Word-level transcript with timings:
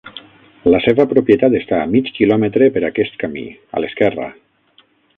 La 0.75 0.79
seva 0.85 1.05
propietat 1.11 1.57
està 1.59 1.81
a 1.83 1.91
mig 1.93 2.11
quilòmetre 2.17 2.73
per 2.79 2.85
aquest 2.91 3.23
camí, 3.25 3.47
a 3.79 3.83
l"esquerra. 3.85 4.31